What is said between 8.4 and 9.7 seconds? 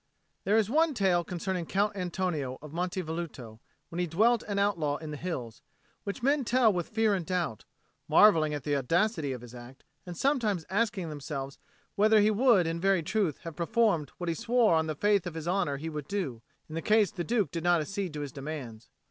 at the audacity of his